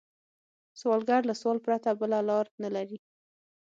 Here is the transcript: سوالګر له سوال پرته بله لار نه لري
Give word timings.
سوالګر 0.79 1.21
له 1.29 1.33
سوال 1.41 1.59
پرته 1.65 1.89
بله 1.99 2.19
لار 2.29 2.45
نه 2.63 2.69
لري 2.75 2.97